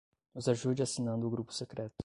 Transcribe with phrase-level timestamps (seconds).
[0.33, 1.95] nos ajude assinando o grupo secreto